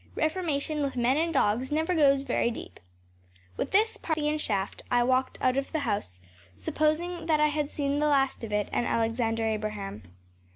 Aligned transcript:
Reformation 0.15 0.81
with 0.81 0.95
men 0.95 1.15
and 1.17 1.31
dogs 1.31 1.71
never 1.71 1.93
goes 1.93 2.23
very 2.23 2.49
deep.‚ÄĚ 2.49 2.79
With 3.55 3.69
this 3.69 3.97
Parthian 3.97 4.39
shaft 4.39 4.81
I 4.89 5.03
walked 5.03 5.37
out 5.39 5.57
of 5.57 5.71
the 5.71 5.81
house, 5.81 6.19
supposing 6.57 7.27
that 7.27 7.39
I 7.39 7.49
had 7.49 7.69
seen 7.69 7.99
the 7.99 8.07
last 8.07 8.43
of 8.43 8.51
it 8.51 8.67
and 8.73 8.87
Alexander 8.87 9.45
Abraham. 9.45 10.01